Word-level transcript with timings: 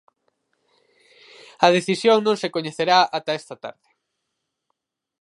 A 1.65 1.67
decisión 1.77 2.17
non 2.21 2.35
se 2.41 2.51
coñecerá 2.55 2.99
ata 3.17 3.37
esta 3.41 3.55
tarde. 3.63 3.89